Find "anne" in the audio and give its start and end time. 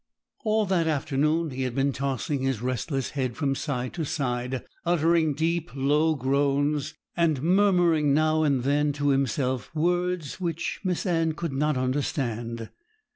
11.05-11.33